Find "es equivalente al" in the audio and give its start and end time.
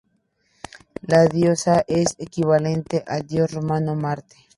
1.87-3.27